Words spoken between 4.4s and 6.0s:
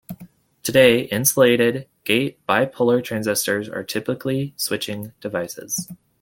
switching devices.